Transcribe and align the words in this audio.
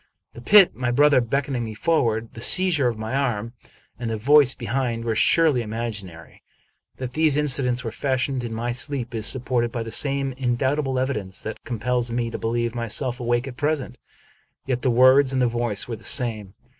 The 0.33 0.41
pit, 0.41 0.75
my 0.75 0.89
brother 0.89 1.21
beckoning 1.21 1.63
me 1.63 1.75
forward, 1.75 2.29
the 2.33 2.41
seizure 2.41 2.87
of 2.87 2.97
my 2.97 3.13
arm, 3.15 3.53
and 3.99 4.09
tiie 4.09 4.17
voice 4.17 4.55
behind, 4.55 5.05
were 5.05 5.13
surely 5.13 5.61
imag 5.61 6.03
inary. 6.03 6.39
That 6.97 7.13
these 7.13 7.37
incidents 7.37 7.83
were 7.83 7.91
fashioned 7.91 8.43
in 8.43 8.51
my 8.51 8.71
sleep 8.71 9.13
is 9.13 9.27
supported 9.27 9.71
by 9.71 9.83
the 9.83 9.91
same 9.91 10.33
indubitable 10.39 10.97
evidence 10.97 11.39
that 11.41 11.63
compels 11.65 12.09
me 12.11 12.31
to 12.31 12.39
believe 12.39 12.73
myself 12.73 13.19
awake 13.19 13.47
at 13.47 13.57
present; 13.57 13.99
yet 14.65 14.81
the 14.81 14.89
words 14.89 15.33
and 15.33 15.39
the 15.39 15.45
voice 15.45 15.87
were 15.87 15.97
the 15.97 16.03
same. 16.03 16.55